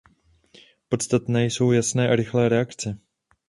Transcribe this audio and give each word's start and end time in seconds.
Podstatné 0.89 1.45
jsou 1.45 1.71
jasné 1.71 2.09
a 2.09 2.15
rychlé 2.15 2.49
reakce. 2.49 2.97